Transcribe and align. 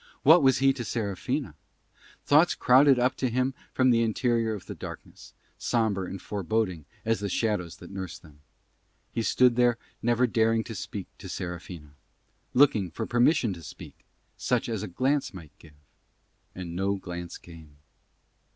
What 0.23 0.41
was 0.41 0.57
he 0.57 0.73
to 0.73 0.83
Serafina? 0.83 1.53
Thoughts 2.25 2.55
crowded 2.55 2.97
up 2.97 3.15
to 3.17 3.29
him 3.29 3.53
from 3.71 3.91
the 3.91 4.01
interior 4.01 4.55
of 4.55 4.65
the 4.65 4.73
darkness, 4.73 5.35
sombre 5.59 6.09
and 6.09 6.19
foreboding 6.19 6.85
as 7.05 7.19
the 7.19 7.29
shadows 7.29 7.75
that 7.77 7.91
nursed 7.91 8.23
them. 8.23 8.39
He 9.11 9.21
stood 9.21 9.55
there 9.57 9.77
never 10.01 10.25
daring 10.25 10.63
to 10.63 10.73
speak 10.73 11.05
to 11.19 11.29
Serafina; 11.29 11.93
looking 12.55 12.89
for 12.89 13.05
permission 13.05 13.53
to 13.53 13.61
speak, 13.61 13.93
such 14.37 14.67
as 14.67 14.81
a 14.81 14.87
glance 14.87 15.35
might 15.35 15.51
give. 15.59 15.75
And 16.55 16.75
no 16.75 16.95
glance 16.95 17.37
came. 17.37 17.77